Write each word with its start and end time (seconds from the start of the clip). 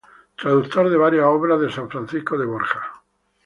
Traductor 0.35 0.89
de 0.89 0.97
varias 0.97 1.25
obras 1.25 1.61
de 1.61 1.71
san 1.71 1.87
Francisco 1.87 2.35
de 2.35 2.47
Borja. 2.47 3.03